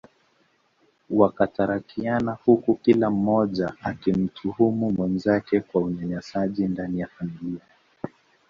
[1.09, 7.61] Wakatarakiana huku kila mmoja akimtuhumu mwenzake kwa Unyanyasaji ndani ya familia